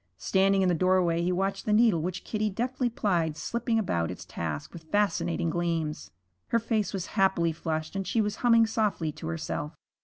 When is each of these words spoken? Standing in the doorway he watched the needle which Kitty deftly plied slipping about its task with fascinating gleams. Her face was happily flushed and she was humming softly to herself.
Standing 0.17 0.63
in 0.63 0.67
the 0.69 0.73
doorway 0.73 1.21
he 1.21 1.31
watched 1.31 1.67
the 1.67 1.71
needle 1.71 2.01
which 2.01 2.23
Kitty 2.23 2.49
deftly 2.49 2.89
plied 2.89 3.37
slipping 3.37 3.77
about 3.77 4.09
its 4.09 4.25
task 4.25 4.73
with 4.73 4.85
fascinating 4.85 5.51
gleams. 5.51 6.09
Her 6.47 6.57
face 6.57 6.91
was 6.91 7.05
happily 7.13 7.51
flushed 7.51 7.95
and 7.95 8.07
she 8.07 8.19
was 8.19 8.37
humming 8.37 8.65
softly 8.65 9.11
to 9.11 9.27
herself. 9.27 9.75